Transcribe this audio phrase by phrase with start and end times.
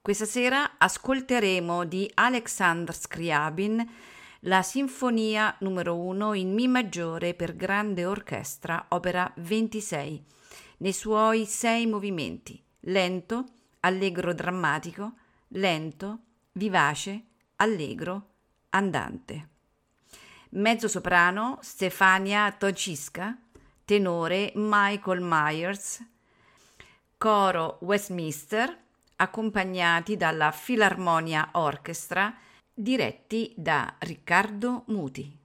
[0.00, 3.86] Questa sera ascolteremo di Alexander Scriabin
[4.42, 10.24] la Sinfonia numero 1 in Mi maggiore per grande orchestra, opera 26,
[10.78, 13.44] nei suoi sei movimenti: lento,
[13.80, 15.14] allegro drammatico,
[15.48, 16.18] lento,
[16.52, 17.24] vivace,
[17.56, 18.28] allegro,
[18.70, 19.48] andante.
[20.50, 23.36] Mezzo soprano Stefania Tocisca,
[23.84, 26.00] tenore Michael Myers,
[27.18, 28.86] coro Westminster,
[29.20, 32.34] accompagnati dalla Filarmonia Orchestra,
[32.72, 35.36] diretti da Riccardo Muti.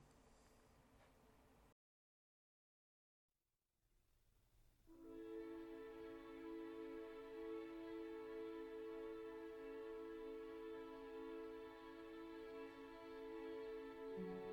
[14.15, 14.52] thank